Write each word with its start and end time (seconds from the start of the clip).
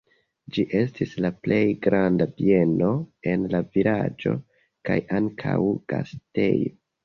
Ĝi 0.53 0.63
estis 0.77 1.11
la 1.25 1.29
plej 1.47 1.59
granda 1.87 2.27
bieno 2.41 2.89
en 3.35 3.45
la 3.53 3.63
vilaĝo 3.77 4.35
kaj 4.91 4.99
ankaŭ 5.23 5.57
gastejo. 5.95 6.79